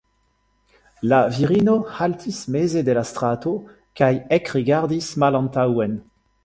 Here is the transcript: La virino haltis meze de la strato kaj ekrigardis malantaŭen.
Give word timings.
La 1.09 1.19
virino 1.35 1.75
haltis 1.99 2.39
meze 2.55 2.83
de 2.89 2.97
la 3.01 3.05
strato 3.13 3.55
kaj 4.03 4.13
ekrigardis 4.41 5.13
malantaŭen. 5.25 5.99